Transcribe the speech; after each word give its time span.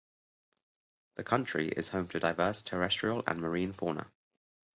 The 1.13 1.23
country 1.23 1.67
is 1.67 1.89
home 1.89 2.07
to 2.07 2.19
diverse 2.19 2.63
terrestrial 2.63 3.21
and 3.27 3.39
marine 3.39 3.71
fauna. 3.71 4.11